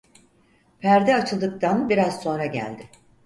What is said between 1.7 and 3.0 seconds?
biraz sonra geldi.